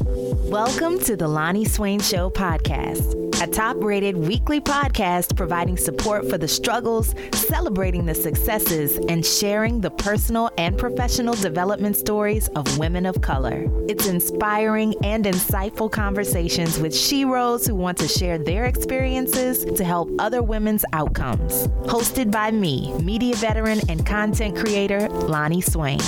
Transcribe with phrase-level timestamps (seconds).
[0.00, 6.38] Welcome to the Loni Swain Show podcast, a top rated weekly podcast providing support for
[6.38, 13.06] the struggles, celebrating the successes, and sharing the personal and professional development stories of women
[13.06, 13.64] of color.
[13.88, 20.10] It's inspiring and insightful conversations with sheroes who want to share their experiences to help
[20.20, 21.66] other women's outcomes.
[21.86, 25.98] Hosted by me, media veteran and content creator Loni Swain.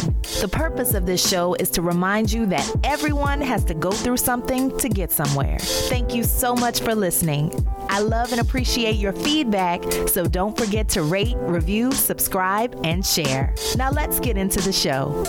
[0.40, 4.18] The purpose of this show is to remind you that everyone has to go through
[4.18, 5.58] something to get somewhere.
[5.58, 7.52] Thank you so much for listening.
[7.88, 13.54] I love and appreciate your feedback, so don't forget to rate, review, subscribe, and share.
[13.76, 15.24] Now let's get into the show.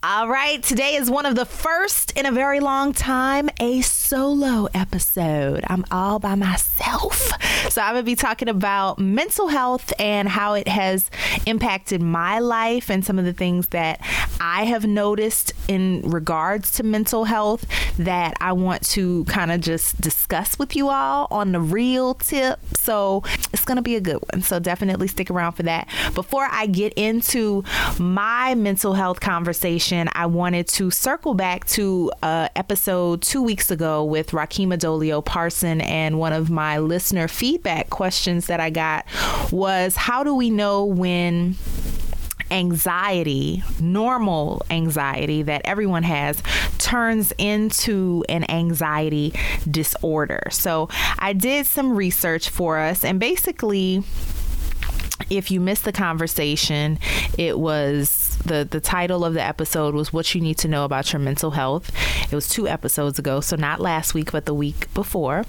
[0.00, 4.68] All right, today is one of the first in a very long time, a solo
[4.72, 5.64] episode.
[5.66, 7.32] I'm all by myself.
[7.68, 11.10] So, I'm going to be talking about mental health and how it has
[11.44, 14.00] impacted my life and some of the things that
[14.40, 17.66] I have noticed in regards to mental health
[17.98, 22.58] that I want to kind of just discuss with you all on the real tip.
[22.74, 23.22] So,
[23.52, 24.42] it's going to be a good one.
[24.42, 25.88] So, definitely stick around for that.
[26.14, 27.64] Before I get into
[27.98, 34.04] my mental health conversation, I wanted to circle back to uh, episode two weeks ago
[34.04, 35.80] with Rakima Dolio Parson.
[35.80, 39.06] And one of my listener feedback questions that I got
[39.52, 41.56] was how do we know when
[42.50, 46.42] anxiety, normal anxiety that everyone has,
[46.78, 49.32] turns into an anxiety
[49.70, 50.42] disorder.
[50.50, 50.88] So
[51.18, 54.02] I did some research for us, and basically,
[55.30, 56.98] if you missed the conversation,
[57.36, 61.12] it was the the title of the episode was what you need to know about
[61.12, 61.90] your mental health.
[62.30, 65.44] It was two episodes ago, so not last week but the week before.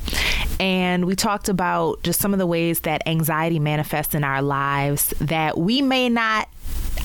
[0.59, 5.13] And we talked about just some of the ways that anxiety manifests in our lives
[5.21, 6.49] that we may not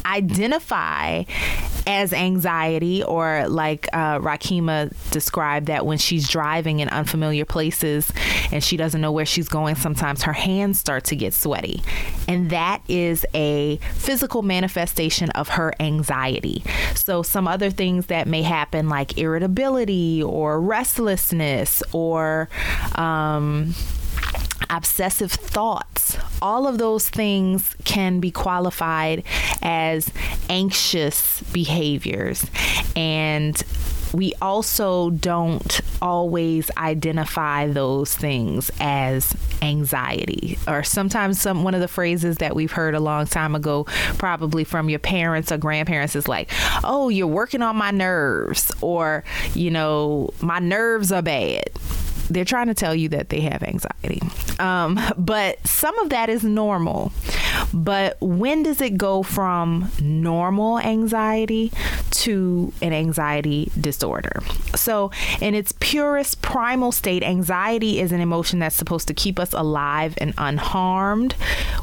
[0.04, 1.24] identify
[1.86, 8.10] as anxiety, or like uh, Rakima described that when she's driving in unfamiliar places
[8.50, 11.82] and she doesn't know where she's going, sometimes her hands start to get sweaty.
[12.26, 16.62] And that is a physical manifestation of her anxiety.
[16.94, 22.48] So, some other things that may happen, like irritability or restlessness or,
[22.94, 23.74] um,
[24.70, 26.16] obsessive thoughts.
[26.42, 29.24] All of those things can be qualified
[29.62, 30.10] as
[30.48, 32.46] anxious behaviors.
[32.96, 33.62] And
[34.14, 41.88] we also don't always identify those things as anxiety or sometimes some one of the
[41.88, 43.84] phrases that we've heard a long time ago
[44.18, 46.50] probably from your parents or grandparents is like
[46.84, 51.64] oh you're working on my nerves or you know my nerves are bad
[52.30, 54.20] they're trying to tell you that they have anxiety.
[54.58, 57.12] Um, but some of that is normal.
[57.72, 61.72] But when does it go from normal anxiety
[62.10, 64.40] to an anxiety disorder?
[64.74, 65.10] So,
[65.40, 70.14] in its purest primal state, anxiety is an emotion that's supposed to keep us alive
[70.18, 71.34] and unharmed.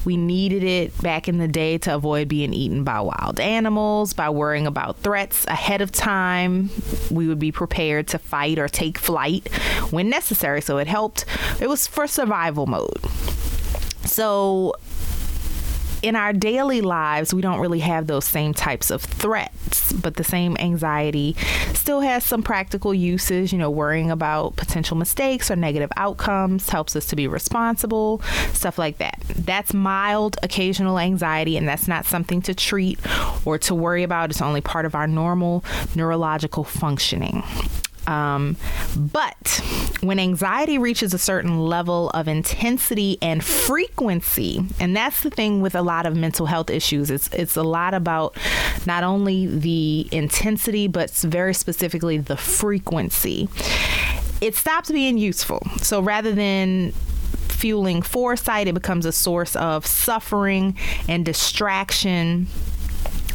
[0.05, 4.29] We needed it back in the day to avoid being eaten by wild animals, by
[4.29, 6.69] worrying about threats ahead of time.
[7.09, 9.53] We would be prepared to fight or take flight
[9.91, 10.61] when necessary.
[10.61, 11.25] So, it helped,
[11.59, 13.05] it was for survival mode.
[14.05, 14.75] So,
[16.01, 20.23] in our daily lives, we don't really have those same types of threats, but the
[20.23, 21.35] same anxiety
[21.73, 23.51] still has some practical uses.
[23.51, 28.21] You know, worrying about potential mistakes or negative outcomes helps us to be responsible,
[28.53, 29.21] stuff like that.
[29.29, 32.99] That's mild occasional anxiety, and that's not something to treat
[33.45, 34.31] or to worry about.
[34.31, 35.63] It's only part of our normal
[35.95, 37.43] neurological functioning.
[38.07, 38.57] Um,
[38.95, 39.61] but
[40.01, 45.75] when anxiety reaches a certain level of intensity and frequency, and that's the thing with
[45.75, 48.35] a lot of mental health issues, it's it's a lot about
[48.85, 53.47] not only the intensity but very specifically the frequency.
[54.41, 55.61] It stops being useful.
[55.77, 56.93] So rather than
[57.61, 60.75] fueling foresight, it becomes a source of suffering
[61.07, 62.47] and distraction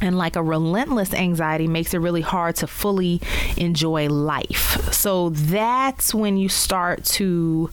[0.01, 3.21] and like a relentless anxiety makes it really hard to fully
[3.57, 4.93] enjoy life.
[4.93, 7.71] So that's when you start to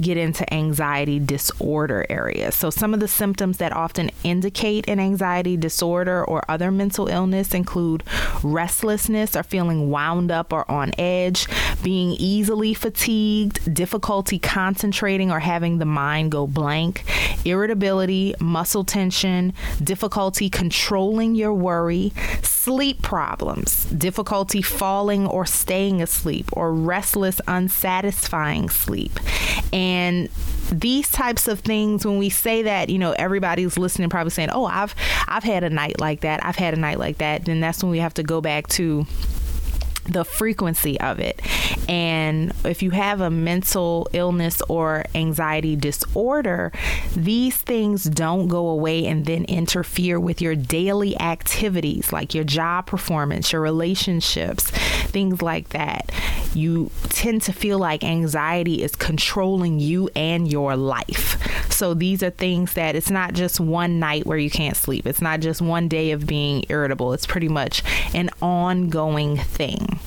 [0.00, 2.54] get into anxiety disorder areas.
[2.54, 7.54] So some of the symptoms that often indicate an anxiety disorder or other mental illness
[7.54, 8.02] include
[8.42, 11.46] restlessness or feeling wound up or on edge,
[11.84, 17.04] being easily fatigued, difficulty concentrating or having the mind go blank,
[17.44, 19.52] irritability, muscle tension,
[19.82, 29.20] difficulty controlling your worry, sleep problems, difficulty falling or staying asleep, or restless, unsatisfying sleep.
[29.70, 30.30] And
[30.72, 34.64] these types of things when we say that you know everybody's listening probably saying oh
[34.64, 34.94] i've
[35.28, 37.92] i've had a night like that i've had a night like that then that's when
[37.92, 39.06] we have to go back to
[40.04, 41.40] the frequency of it.
[41.88, 46.72] And if you have a mental illness or anxiety disorder,
[47.16, 52.86] these things don't go away and then interfere with your daily activities like your job
[52.86, 56.10] performance, your relationships, things like that.
[56.54, 61.53] You tend to feel like anxiety is controlling you and your life.
[61.74, 65.06] So these are things that it's not just one night where you can't sleep.
[65.06, 67.12] It's not just one day of being irritable.
[67.12, 67.82] It's pretty much
[68.14, 69.98] an ongoing thing.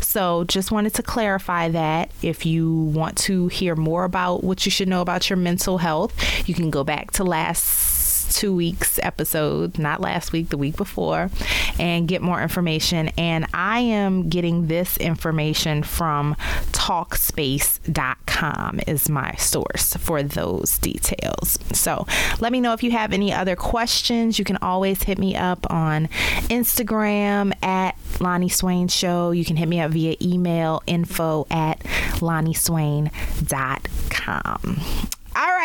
[0.00, 2.12] So, just wanted to clarify that.
[2.22, 6.14] If you want to hear more about what you should know about your mental health,
[6.48, 7.95] you can go back to last
[8.36, 11.30] two weeks episode, not last week, the week before,
[11.78, 13.08] and get more information.
[13.16, 16.36] And I am getting this information from
[16.72, 21.58] Talkspace.com is my source for those details.
[21.72, 22.06] So
[22.38, 24.38] let me know if you have any other questions.
[24.38, 26.08] You can always hit me up on
[26.48, 29.30] Instagram at Loni Swain Show.
[29.30, 31.78] You can hit me up via email info at
[32.20, 34.82] LoniSwain.com.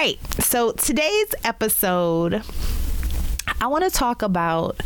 [0.02, 0.34] Right.
[0.42, 2.42] So today's episode,
[3.62, 4.82] I want to talk about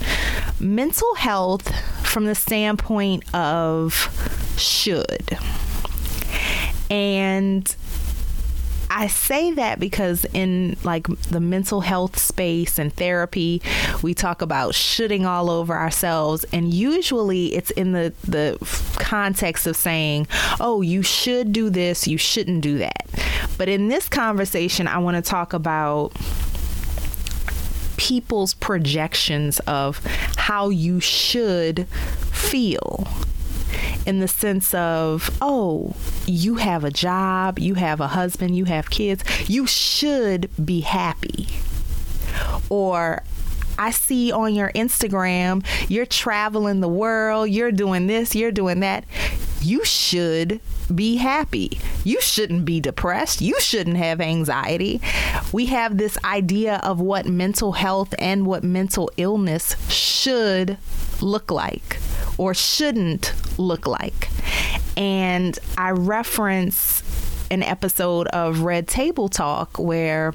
[0.59, 1.73] mental health
[2.05, 3.93] from the standpoint of
[4.57, 5.37] should.
[6.89, 7.73] And
[8.97, 13.61] I say that because in like the mental health space and therapy,
[14.01, 18.57] we talk about shoulding all over ourselves, and usually it's in the the
[18.97, 20.27] context of saying,
[20.61, 23.05] "Oh, you should do this, you shouldn't do that."
[23.57, 26.13] But in this conversation, I want to talk about
[27.97, 29.99] people's projections of
[30.37, 31.85] how you should
[32.31, 33.05] feel
[34.05, 35.95] in the sense of, oh,
[36.25, 41.47] you have a job, you have a husband, you have kids, you should be happy.
[42.69, 43.23] Or,
[43.77, 49.03] I see on your Instagram, you're traveling the world, you're doing this, you're doing that.
[49.61, 50.61] You should
[50.93, 51.79] be happy.
[52.03, 53.41] You shouldn't be depressed.
[53.41, 55.01] You shouldn't have anxiety.
[55.51, 60.77] We have this idea of what mental health and what mental illness should
[61.19, 61.97] look like
[62.37, 64.29] or shouldn't look like.
[64.97, 67.03] And I reference
[67.51, 70.31] an episode of Red Table Talk where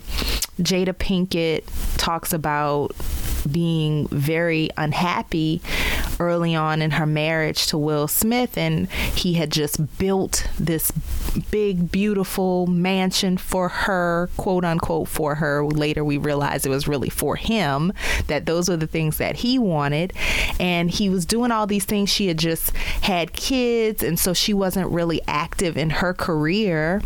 [0.61, 1.65] Jada Pinkett
[1.97, 2.95] talks about
[3.47, 5.61] being very unhappy
[6.19, 10.91] early on in her marriage to Will Smith, and he had just built this
[11.51, 15.65] big, beautiful mansion for her, quote unquote, for her.
[15.65, 17.93] Later, we realized it was really for him,
[18.27, 20.13] that those were the things that he wanted.
[20.59, 22.11] And he was doing all these things.
[22.11, 27.03] She had just had kids, and so she wasn't really active in her career.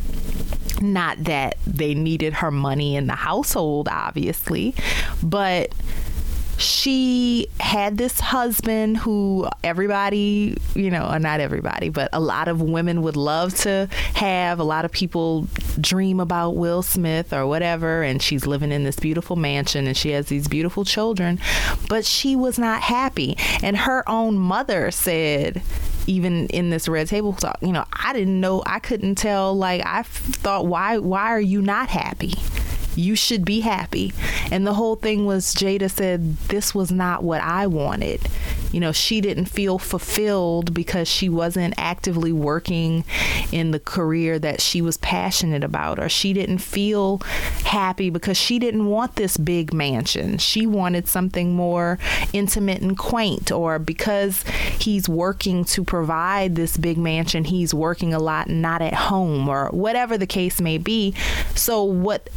[0.80, 4.74] Not that they needed her money in the household, obviously,
[5.22, 5.72] but
[6.64, 13.02] she had this husband who everybody, you know, not everybody, but a lot of women
[13.02, 14.58] would love to have.
[14.58, 15.46] A lot of people
[15.80, 20.10] dream about Will Smith or whatever, and she's living in this beautiful mansion and she
[20.10, 21.38] has these beautiful children,
[21.88, 23.36] but she was not happy.
[23.62, 25.62] And her own mother said,
[26.06, 29.56] even in this red table talk, you know, I didn't know, I couldn't tell.
[29.56, 32.34] Like, I thought, why, why are you not happy?
[32.96, 34.12] You should be happy.
[34.50, 38.20] And the whole thing was Jada said, This was not what I wanted.
[38.72, 43.04] You know, she didn't feel fulfilled because she wasn't actively working
[43.52, 47.18] in the career that she was passionate about, or she didn't feel
[47.64, 50.38] happy because she didn't want this big mansion.
[50.38, 52.00] She wanted something more
[52.32, 54.42] intimate and quaint, or because
[54.80, 59.68] he's working to provide this big mansion, he's working a lot not at home, or
[59.68, 61.14] whatever the case may be.
[61.54, 62.28] So, what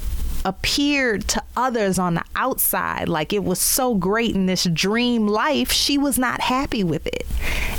[0.46, 5.72] appeared to others on the outside like it was so great in this dream life,
[5.72, 7.26] she was not happy with it.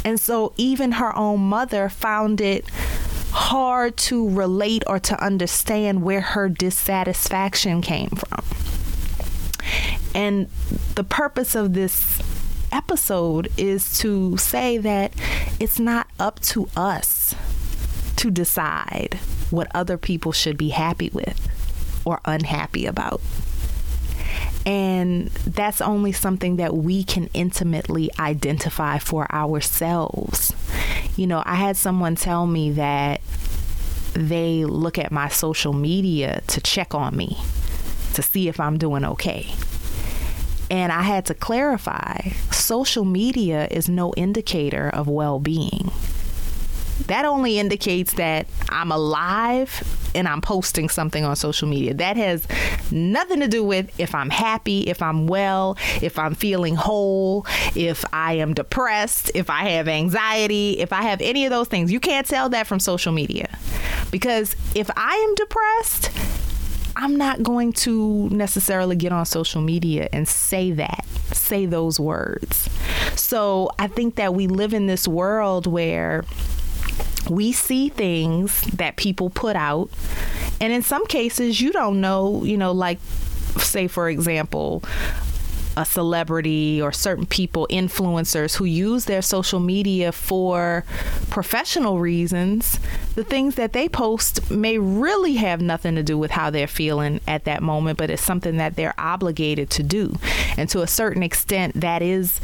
[0.05, 2.69] And so even her own mother found it
[3.31, 8.45] hard to relate or to understand where her dissatisfaction came from.
[10.15, 10.49] And
[10.95, 12.21] the purpose of this
[12.73, 15.13] episode is to say that
[15.61, 17.35] it's not up to us
[18.17, 19.19] to decide
[19.51, 21.49] what other people should be happy with
[22.05, 23.21] or unhappy about.
[24.67, 30.53] And that's only something that we can intimately identify for ourselves.
[31.17, 33.21] You know, I had someone tell me that
[34.13, 37.39] they look at my social media to check on me,
[38.15, 39.55] to see if I'm doing okay.
[40.71, 45.91] And I had to clarify social media is no indicator of well being.
[47.07, 49.83] That only indicates that I'm alive
[50.15, 51.95] and I'm posting something on social media.
[51.95, 52.47] That has
[52.91, 58.05] nothing to do with if I'm happy, if I'm well, if I'm feeling whole, if
[58.13, 61.93] I am depressed, if I have anxiety, if I have any of those things.
[61.93, 63.49] You can't tell that from social media.
[64.11, 66.11] Because if I am depressed,
[66.97, 72.69] I'm not going to necessarily get on social media and say that, say those words.
[73.15, 76.25] So I think that we live in this world where
[77.31, 79.91] we see things that people put out,
[80.61, 82.99] and in some cases, you don't know, you know, like,
[83.59, 84.83] say, for example,
[85.77, 90.85] a celebrity or certain people, influencers who use their social media for
[91.31, 92.81] professional reasons,
[93.15, 97.21] the things that they post may really have nothing to do with how they're feeling
[97.29, 100.13] at that moment, but it's something that they're obligated to do.
[100.57, 102.41] And to a certain extent, that is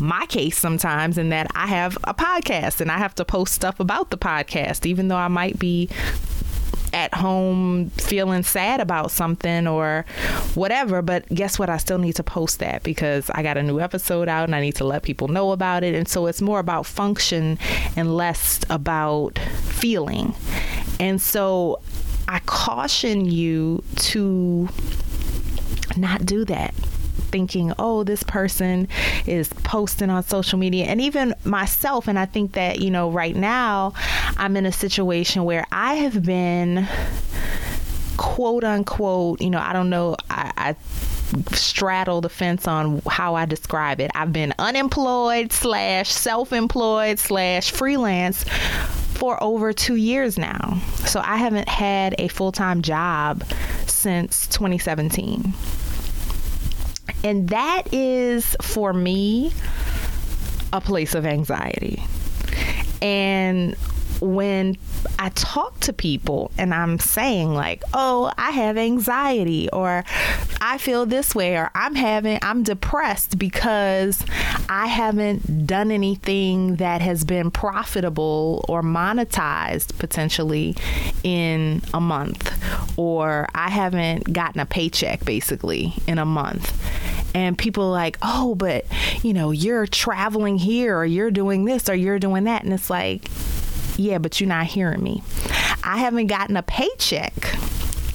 [0.00, 3.80] my case sometimes in that I have a podcast and I have to post stuff
[3.80, 5.88] about the podcast, even though I might be
[6.92, 10.04] at home feeling sad about something or
[10.54, 11.02] whatever.
[11.02, 11.70] But guess what?
[11.70, 14.60] I still need to post that because I got a new episode out and I
[14.60, 15.94] need to let people know about it.
[15.94, 17.58] And so it's more about function
[17.96, 20.34] and less about feeling.
[20.98, 21.80] And so
[22.28, 24.68] I caution you to
[25.96, 26.74] not do that
[27.30, 28.88] thinking, oh, this person
[29.26, 30.86] is posting on social media.
[30.86, 33.94] And even myself, and I think that, you know, right now
[34.36, 36.86] I'm in a situation where I have been
[38.16, 40.76] quote unquote, you know, I don't know, I, I
[41.52, 44.10] straddle the fence on how I describe it.
[44.14, 48.44] I've been unemployed slash self employed slash freelance
[49.14, 50.80] for over two years now.
[51.06, 53.44] So I haven't had a full time job
[53.86, 55.52] since 2017.
[57.22, 59.52] And that is for me
[60.72, 62.02] a place of anxiety.
[63.02, 63.74] And
[64.20, 64.76] when
[65.18, 70.04] I talk to people and I'm saying like, "Oh, I have anxiety," or
[70.60, 74.22] "I feel this way," or "I'm having I'm depressed because
[74.68, 80.76] I haven't done anything that has been profitable or monetized potentially
[81.22, 82.52] in a month,
[82.98, 86.72] or I haven't gotten a paycheck basically in a month."
[87.34, 88.84] And people are like, "Oh, but
[89.22, 92.90] you know, you're traveling here or you're doing this or you're doing that." And it's
[92.90, 93.30] like,
[93.96, 95.22] yeah, but you're not hearing me.
[95.84, 97.32] I haven't gotten a paycheck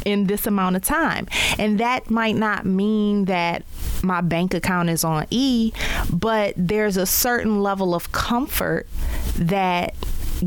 [0.05, 1.27] in this amount of time.
[1.57, 3.63] And that might not mean that
[4.03, 5.73] my bank account is on E,
[6.11, 8.87] but there's a certain level of comfort
[9.35, 9.95] that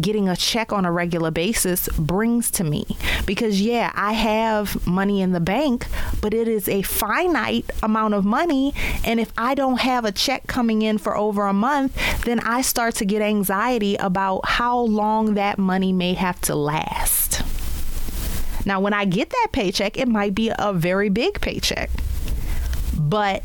[0.01, 2.87] getting a check on a regular basis brings to me.
[3.27, 5.87] Because, yeah, I have money in the bank,
[6.21, 8.75] but it is a finite amount of money.
[9.05, 12.63] And if I don't have a check coming in for over a month, then I
[12.63, 17.43] start to get anxiety about how long that money may have to last.
[18.67, 21.91] Now, when I get that paycheck, it might be a very big paycheck.
[22.99, 23.43] But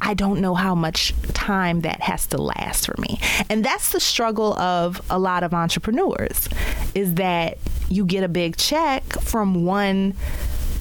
[0.00, 3.20] I don't know how much time that has to last for me.
[3.50, 6.48] And that's the struggle of a lot of entrepreneurs
[6.94, 7.58] is that
[7.90, 10.14] you get a big check from one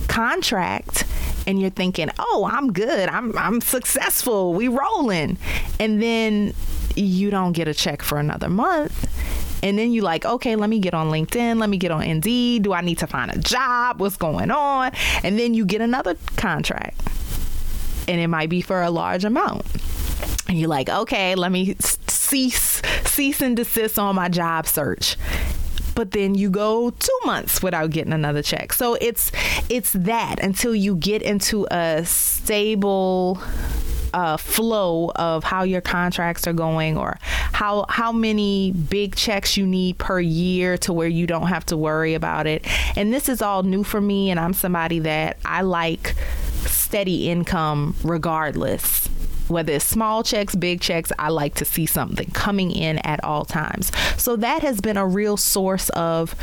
[0.07, 1.05] contract
[1.45, 3.09] and you're thinking, "Oh, I'm good.
[3.09, 4.53] I'm I'm successful.
[4.53, 5.37] We rolling."
[5.79, 6.53] And then
[6.95, 9.09] you don't get a check for another month.
[9.63, 12.63] And then you like, okay, let me get on LinkedIn, let me get on Indeed.
[12.63, 14.01] Do I need to find a job?
[14.01, 14.91] What's going on?
[15.23, 16.99] And then you get another contract
[18.09, 19.65] and it might be for a large amount.
[20.53, 25.17] And you're like, okay, let me cease cease and desist on my job search
[25.95, 28.71] but then you go two months without getting another check.
[28.73, 29.31] So it's
[29.67, 33.39] it's that until you get into a stable
[34.13, 37.17] uh, flow of how your contracts are going or
[37.51, 41.77] how how many big checks you need per year to where you don't have to
[41.77, 42.65] worry about it.
[42.95, 46.13] And this is all new for me and I'm somebody that I like
[46.65, 49.02] steady income regardless
[49.47, 53.45] whether it's small checks, big checks, I like to see something coming in at all
[53.45, 53.91] times.
[54.17, 56.35] So that has been a real source of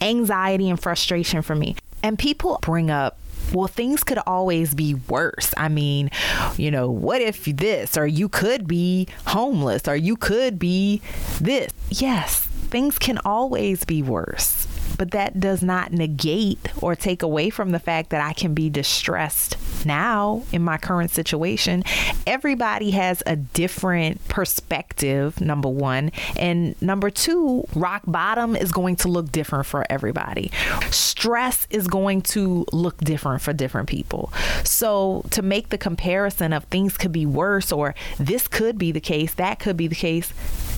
[0.00, 1.76] anxiety and frustration for me.
[2.02, 3.18] And people bring up
[3.52, 5.52] well, things could always be worse.
[5.56, 6.10] I mean,
[6.56, 11.02] you know, what if this, or you could be homeless, or you could be
[11.40, 11.72] this?
[11.88, 14.68] Yes, things can always be worse
[15.00, 18.68] but that does not negate or take away from the fact that I can be
[18.68, 21.84] distressed now in my current situation.
[22.26, 26.12] Everybody has a different perspective, number one.
[26.36, 30.50] And number two, rock bottom is going to look different for everybody.
[30.90, 34.30] Stress is going to look different for different people.
[34.64, 39.00] So to make the comparison of things could be worse or this could be the
[39.00, 40.34] case, that could be the case,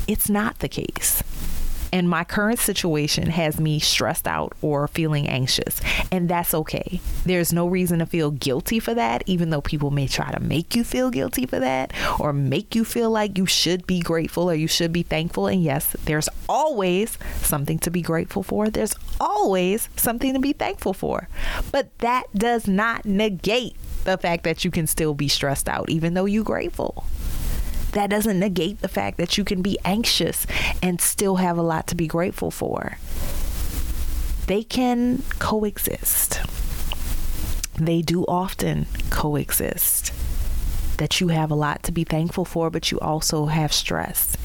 [0.07, 1.25] it's not the case
[1.93, 5.81] And my current situation has me stressed out or feeling anxious.
[6.11, 7.01] And that's okay.
[7.25, 10.75] There's no reason to feel guilty for that, even though people may try to make
[10.75, 14.55] you feel guilty for that or make you feel like you should be grateful or
[14.55, 15.47] you should be thankful.
[15.47, 18.71] And yes, there's always something to be grateful for.
[18.71, 21.29] There's always something to be thankful for.
[21.71, 26.15] But that does not negate the fact that you can still be stressed out, even
[26.15, 27.05] though you're grateful
[27.93, 30.47] that doesn't negate the fact that you can be anxious
[30.83, 32.99] and still have a lot to be grateful for.
[34.47, 36.41] They can coexist.
[37.77, 40.13] They do often coexist.
[40.99, 44.37] That you have a lot to be thankful for, but you also have stress.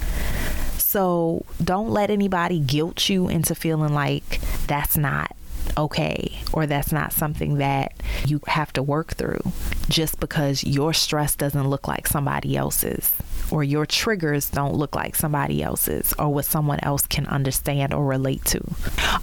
[0.78, 5.36] So don't let anybody guilt you into feeling like that's not
[5.78, 7.94] okay or that's not something that
[8.26, 9.42] you have to work through
[9.90, 13.14] just because your stress doesn't look like somebody else's
[13.52, 18.06] or your triggers don't look like somebody else's or what someone else can understand or
[18.06, 18.62] relate to.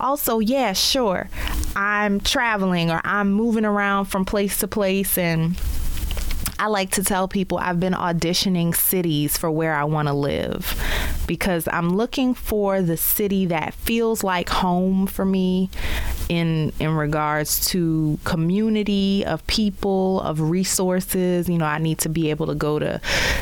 [0.00, 1.28] Also, yeah, sure,
[1.76, 5.56] I'm traveling or I'm moving around from place to place and
[6.58, 10.80] I like to tell people I've been auditioning cities for where I want to live
[11.26, 15.70] because I'm looking for the city that feels like home for me
[16.28, 21.48] in in regards to community of people of resources.
[21.48, 23.00] You know i need to be able to go to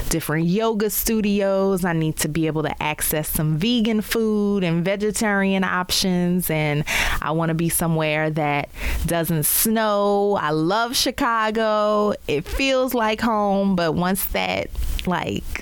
[0.08, 1.84] different yoga studios.
[1.84, 6.50] I need to be able to access some vegan food and vegetarian options.
[6.50, 6.84] And
[7.20, 8.68] i want to be somewhere that
[9.06, 10.38] doesn't snow.
[10.40, 12.14] I love chicago.
[12.28, 13.76] It feels like home.
[13.76, 14.68] But once that
[15.06, 15.61] like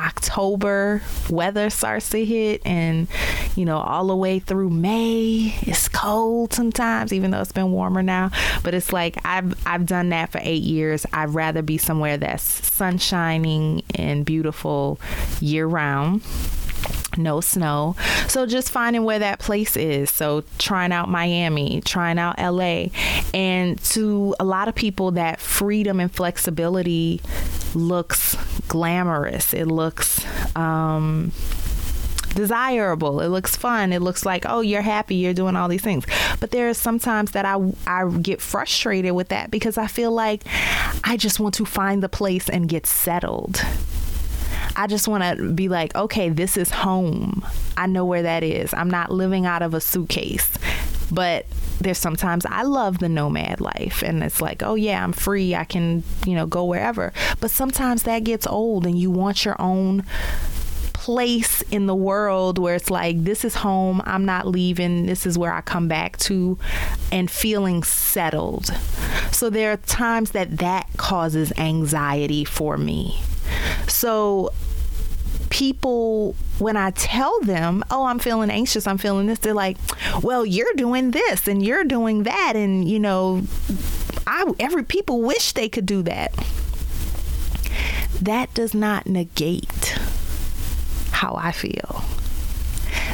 [0.00, 3.06] October weather starts to hit and
[3.54, 8.02] you know all the way through May it's cold sometimes even though it's been warmer
[8.02, 8.30] now.
[8.62, 11.06] But it's like I've I've done that for 8 years.
[11.12, 14.98] I'd rather be somewhere that's sun shining and beautiful
[15.40, 16.22] year round
[17.16, 17.96] no snow.
[18.28, 20.10] So just finding where that place is.
[20.10, 22.86] So trying out Miami, trying out LA.
[23.34, 27.20] And to a lot of people, that freedom and flexibility
[27.74, 28.36] looks
[28.68, 29.54] glamorous.
[29.54, 30.24] It looks,
[30.56, 31.32] um,
[32.34, 33.20] desirable.
[33.20, 33.92] It looks fun.
[33.92, 36.04] It looks like, oh, you're happy, you're doing all these things.
[36.38, 40.42] But there are sometimes that I I get frustrated with that because I feel like
[41.04, 43.60] I just want to find the place and get settled.
[44.80, 47.44] I just want to be like, okay, this is home.
[47.76, 48.72] I know where that is.
[48.72, 50.50] I'm not living out of a suitcase.
[51.12, 51.44] But
[51.82, 55.54] there's sometimes I love the nomad life and it's like, oh yeah, I'm free.
[55.54, 57.12] I can, you know, go wherever.
[57.40, 60.06] But sometimes that gets old and you want your own
[60.94, 65.38] place in the world where it's like this is home i'm not leaving this is
[65.38, 66.58] where i come back to
[67.10, 68.66] and feeling settled
[69.32, 73.18] so there are times that that causes anxiety for me
[73.88, 74.52] so
[75.50, 79.76] people when I tell them, "Oh, I'm feeling anxious, I'm feeling this," they're like,
[80.22, 83.42] "Well, you're doing this and you're doing that and you know,
[84.26, 86.32] I every people wish they could do that."
[88.22, 89.98] That does not negate
[91.12, 92.04] how I feel.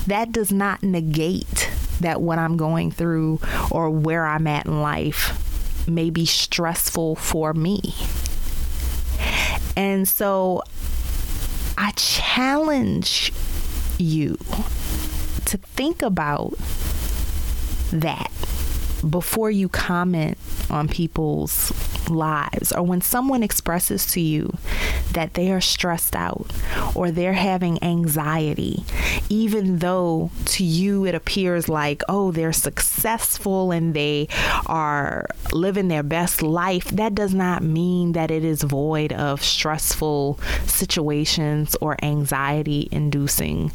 [0.06, 1.70] That does not negate
[2.00, 5.42] that what I'm going through or where I'm at in life
[5.88, 7.94] may be stressful for me.
[9.76, 10.62] And so
[11.78, 11.90] I
[12.36, 13.32] challenge
[13.96, 14.36] you
[15.46, 16.52] to think about
[17.92, 18.30] that
[19.08, 20.36] before you comment
[20.68, 21.72] on people's
[22.10, 24.52] lives or when someone expresses to you
[25.16, 26.52] that they are stressed out
[26.94, 28.84] or they're having anxiety,
[29.30, 34.28] even though to you it appears like, oh, they're successful and they
[34.66, 40.38] are living their best life, that does not mean that it is void of stressful
[40.66, 43.72] situations or anxiety inducing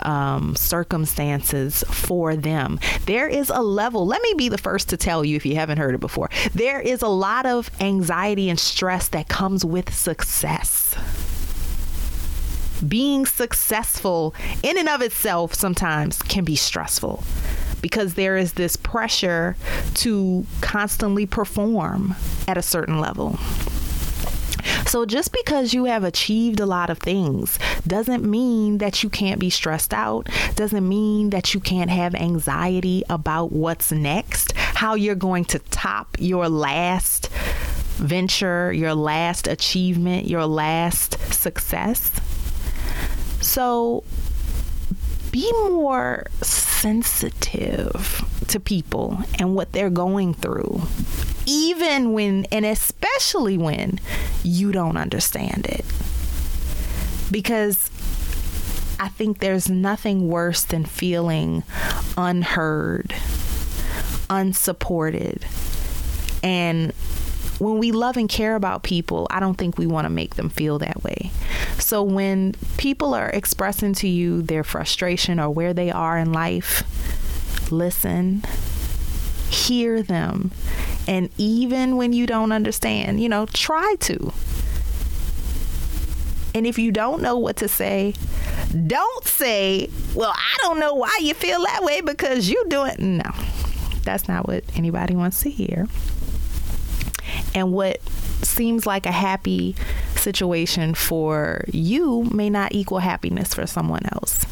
[0.00, 2.80] um, circumstances for them.
[3.06, 5.78] There is a level, let me be the first to tell you if you haven't
[5.78, 10.79] heard it before, there is a lot of anxiety and stress that comes with success.
[12.86, 17.22] Being successful in and of itself sometimes can be stressful
[17.82, 19.56] because there is this pressure
[19.94, 22.14] to constantly perform
[22.48, 23.38] at a certain level.
[24.86, 29.38] So just because you have achieved a lot of things doesn't mean that you can't
[29.38, 35.14] be stressed out, doesn't mean that you can't have anxiety about what's next, how you're
[35.14, 37.30] going to top your last
[38.00, 42.10] venture, your last achievement, your last success.
[43.40, 44.04] So
[45.30, 50.82] be more sensitive to people and what they're going through,
[51.46, 54.00] even when, and especially when
[54.42, 55.84] you don't understand it.
[57.30, 57.90] Because
[58.98, 61.62] I think there's nothing worse than feeling
[62.16, 63.14] unheard,
[64.28, 65.46] unsupported.
[66.42, 66.92] And
[67.60, 70.48] when we love and care about people, I don't think we want to make them
[70.48, 71.30] feel that way.
[71.78, 76.82] So when people are expressing to you their frustration or where they are in life,
[77.70, 78.42] listen,
[79.50, 80.52] hear them.
[81.06, 84.32] And even when you don't understand, you know, try to.
[86.54, 88.14] And if you don't know what to say,
[88.86, 92.98] don't say, well, I don't know why you feel that way because you do it.
[92.98, 93.30] No,
[94.02, 95.88] that's not what anybody wants to hear.
[97.54, 98.00] And what
[98.42, 99.74] seems like a happy
[100.16, 104.44] situation for you may not equal happiness for someone else.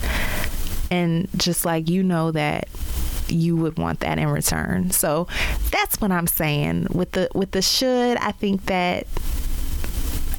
[0.90, 2.68] And just like you know that
[3.28, 4.90] you would want that in return.
[4.90, 5.28] So
[5.70, 6.88] that's what I'm saying.
[6.90, 9.06] With the with the should, I think that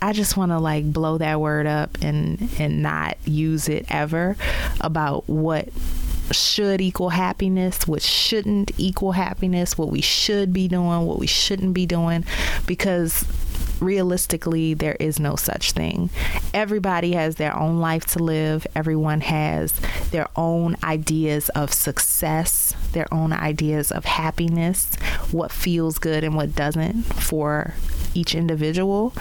[0.01, 4.35] I just want to like blow that word up and and not use it ever
[4.81, 5.69] about what
[6.33, 11.73] should equal happiness, what shouldn't equal happiness, what we should be doing, what we shouldn't
[11.73, 12.25] be doing,
[12.65, 13.25] because
[13.81, 16.09] realistically, there is no such thing.
[16.53, 19.73] Everybody has their own life to live, everyone has
[20.11, 24.95] their own ideas of success, their own ideas of happiness,
[25.31, 27.73] what feels good and what doesn't for
[28.13, 29.13] each individual.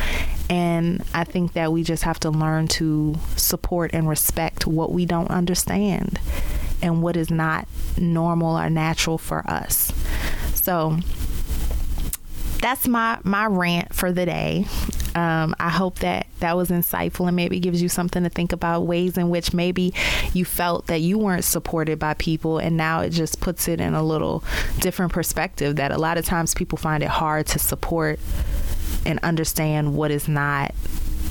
[0.50, 5.04] And I think that we just have to learn to support and respect what we
[5.04, 6.18] don't understand
[6.82, 9.92] and what is not normal or natural for us.
[10.54, 10.98] So
[12.60, 14.66] that's my my rant for the day.
[15.14, 18.82] Um, I hope that that was insightful and maybe gives you something to think about
[18.82, 19.94] ways in which maybe
[20.32, 23.94] you felt that you weren't supported by people, and now it just puts it in
[23.94, 24.44] a little
[24.78, 25.76] different perspective.
[25.76, 28.20] That a lot of times people find it hard to support
[29.06, 30.74] and understand what is not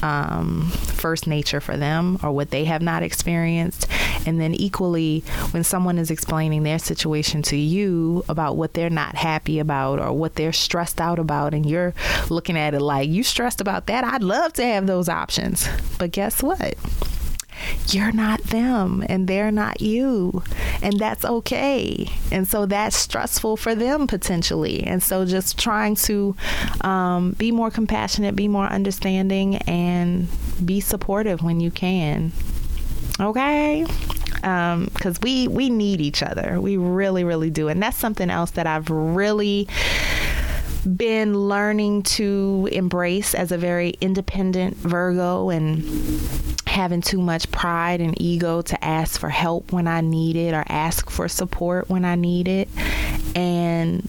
[0.02, 3.88] um, first nature for them or what they have not experienced.
[4.26, 9.16] And then, equally, when someone is explaining their situation to you about what they're not
[9.16, 11.94] happy about or what they're stressed out about, and you're
[12.30, 14.04] looking at it like, you stressed about that?
[14.04, 15.68] I'd love to have those options.
[15.98, 16.76] But guess what?
[17.88, 20.43] You're not them and they're not you.
[20.82, 22.08] And that's okay.
[22.32, 24.84] And so that's stressful for them potentially.
[24.84, 26.36] And so just trying to
[26.82, 30.28] um, be more compassionate, be more understanding, and
[30.63, 32.32] be supportive when you can.
[33.20, 33.86] Okay?
[34.41, 36.62] because um, we we need each other.
[36.62, 39.67] We really, really do, and that's something else that I've really
[40.96, 45.84] been learning to embrace as a very independent Virgo and
[46.78, 50.63] having too much pride and ego to ask for help when I need it or
[50.70, 52.70] ask for support when I need it.
[53.36, 54.08] And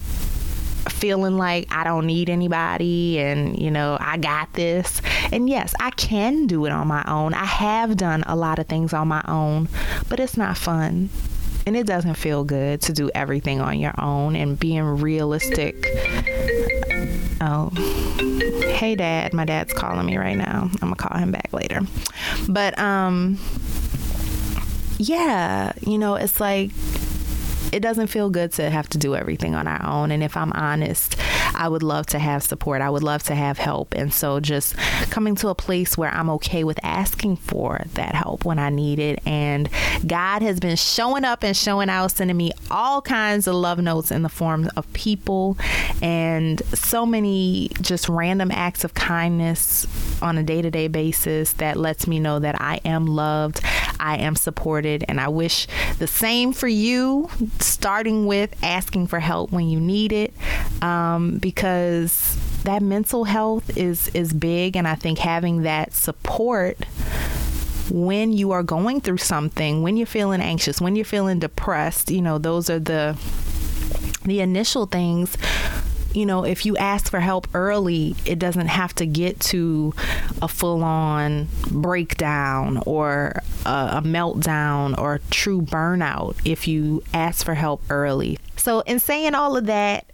[0.87, 5.01] feeling like I don't need anybody and, you know, I got this.
[5.31, 7.33] And yes, I can do it on my own.
[7.33, 9.67] I have done a lot of things on my own,
[10.07, 11.09] but it's not fun.
[11.65, 15.87] And it doesn't feel good to do everything on your own and being realistic.
[17.41, 17.71] Oh,
[18.69, 19.33] hey, dad.
[19.33, 20.69] My dad's calling me right now.
[20.81, 21.81] I'm to call him back later.
[22.47, 23.37] But, um,
[24.97, 26.71] yeah, you know, it's like
[27.71, 30.11] it doesn't feel good to have to do everything on our own.
[30.11, 31.15] And if I'm honest,
[31.59, 32.81] I would love to have support.
[32.81, 33.93] I would love to have help.
[33.93, 34.77] And so just
[35.11, 38.97] coming to a place where I'm okay with asking for that help when I need
[38.97, 39.19] it.
[39.25, 39.69] And
[40.07, 44.09] God has been showing up and showing out, sending me all kinds of love notes
[44.09, 45.57] in the form of people
[46.01, 49.85] and so many just random acts of kindness
[50.21, 53.59] on a day to day basis that lets me know that I am loved,
[53.99, 59.51] I am supported, and I wish the same for you, starting with asking for help
[59.51, 60.33] when you need it.
[60.81, 66.77] Um, because that mental health is is big and I think having that support
[67.89, 72.21] when you are going through something, when you're feeling anxious, when you're feeling depressed, you
[72.21, 73.17] know, those are the
[74.25, 75.37] the initial things
[76.13, 79.93] you know, if you ask for help early, it doesn't have to get to
[80.41, 83.33] a full on breakdown or
[83.65, 88.39] a, a, meltdown or a true burnout if you ask for help early.
[88.55, 90.05] So, in saying all of that,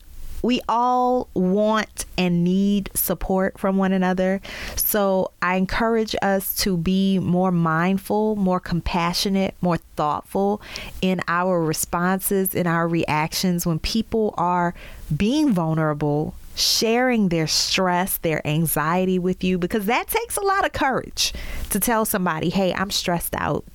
[0.46, 4.40] we all want and need support from one another.
[4.76, 10.62] So I encourage us to be more mindful, more compassionate, more thoughtful
[11.02, 13.66] in our responses, in our reactions.
[13.66, 14.76] When people are
[15.18, 20.74] being vulnerable, sharing their stress, their anxiety with you, because that takes a lot of
[20.74, 21.34] courage
[21.72, 23.66] to tell somebody, hey, I'm stressed out,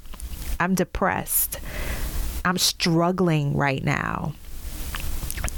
[0.61, 1.59] I'm depressed,
[2.45, 4.35] I'm struggling right now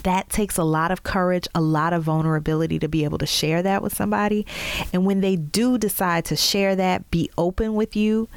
[0.03, 3.62] that takes a lot of courage, a lot of vulnerability to be able to share
[3.62, 4.47] that with somebody.
[4.93, 8.29] And when they do decide to share that, be open with you,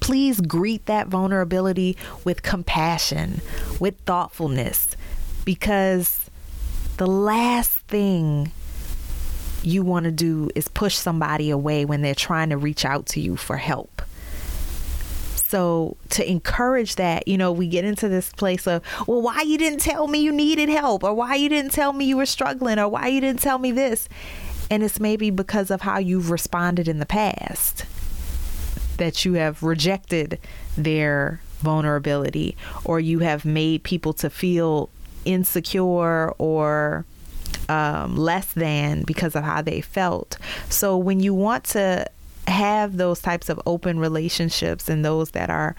[0.00, 3.40] please greet that vulnerability with compassion,
[3.78, 4.96] with thoughtfulness,
[5.44, 6.30] because
[6.96, 8.50] the last thing
[9.62, 13.20] you want to do is push somebody away when they're trying to reach out to
[13.20, 14.02] you for help.
[15.48, 19.56] So to encourage that, you know, we get into this place of, well, why you
[19.56, 22.78] didn't tell me you needed help or why you didn't tell me you were struggling
[22.78, 24.10] or why you didn't tell me this.
[24.70, 27.86] And it's maybe because of how you've responded in the past
[28.98, 30.38] that you have rejected
[30.76, 34.90] their vulnerability or you have made people to feel
[35.24, 37.06] insecure or
[37.70, 40.36] um, less than because of how they felt.
[40.68, 42.06] So when you want to
[42.48, 45.76] have those types of open relationships and those that are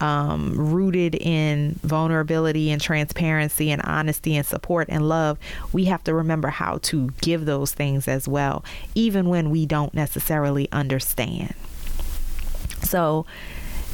[0.00, 5.38] um, rooted in vulnerability and transparency and honesty and support and love,
[5.72, 9.92] we have to remember how to give those things as well, even when we don't
[9.94, 11.54] necessarily understand.
[12.82, 13.26] So,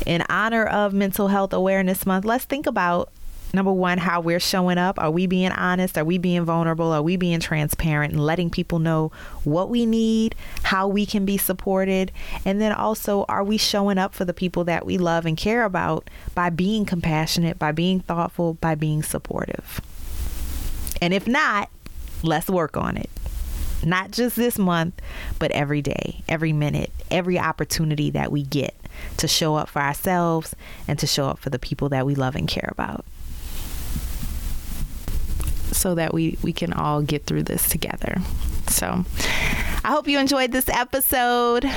[0.04, 3.10] in honor of Mental Health Awareness Month, let's think about
[3.56, 5.00] number one, how we're showing up.
[5.00, 5.98] Are we being honest?
[5.98, 6.92] Are we being vulnerable?
[6.92, 9.10] Are we being transparent and letting people know
[9.42, 12.12] what we need, how we can be supported?
[12.44, 15.64] And then also, are we showing up for the people that we love and care
[15.64, 19.80] about by being compassionate, by being thoughtful, by being supportive?
[21.00, 21.70] And if not,
[22.22, 23.10] let's work on it.
[23.84, 25.00] Not just this month,
[25.38, 28.74] but every day, every minute, every opportunity that we get
[29.16, 30.54] to show up for ourselves
[30.86, 33.04] and to show up for the people that we love and care about
[35.72, 38.18] so that we we can all get through this together.
[38.68, 39.05] So,
[39.85, 41.70] I hope you enjoyed this episode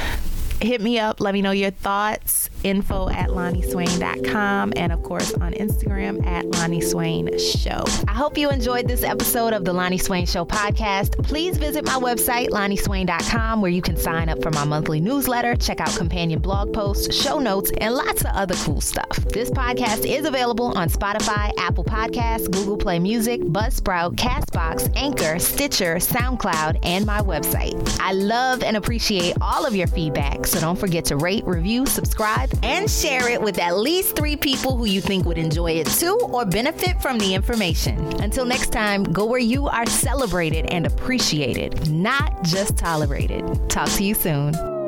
[0.61, 1.19] hit me up.
[1.19, 2.49] Let me know your thoughts.
[2.63, 7.85] Info at LoniSwain.com and of course on Instagram at Loni Swain Show.
[8.07, 11.23] I hope you enjoyed this episode of the Loni Swain Show podcast.
[11.23, 15.79] Please visit my website, LoniSwain.com, where you can sign up for my monthly newsletter, check
[15.79, 19.15] out companion blog posts, show notes, and lots of other cool stuff.
[19.31, 25.95] This podcast is available on Spotify, Apple Podcasts, Google Play Music, Buzzsprout, Castbox, Anchor, Stitcher,
[25.95, 27.97] SoundCloud, and my website.
[28.01, 32.51] I love and appreciate all of your feedback so don't forget to rate, review, subscribe,
[32.63, 36.17] and share it with at least three people who you think would enjoy it too
[36.23, 37.99] or benefit from the information.
[38.21, 43.69] Until next time, go where you are celebrated and appreciated, not just tolerated.
[43.69, 44.78] Talk to you soon.